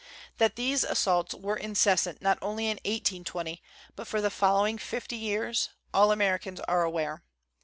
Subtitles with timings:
[0.39, 3.61] That these assaults were incessant not only in 1820,
[3.95, 7.23] but for the following fifty years, all Americans are aware.